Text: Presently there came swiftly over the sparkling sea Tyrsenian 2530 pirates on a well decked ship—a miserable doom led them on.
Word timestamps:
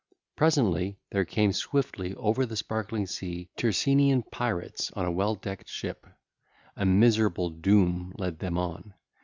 Presently 0.35 0.97
there 1.11 1.25
came 1.25 1.53
swiftly 1.53 2.15
over 2.15 2.43
the 2.47 2.57
sparkling 2.57 3.05
sea 3.05 3.49
Tyrsenian 3.55 4.23
2530 4.23 4.65
pirates 4.65 4.91
on 4.93 5.05
a 5.05 5.11
well 5.11 5.35
decked 5.35 5.69
ship—a 5.69 6.85
miserable 6.87 7.51
doom 7.51 8.11
led 8.17 8.39
them 8.39 8.57
on. 8.57 8.95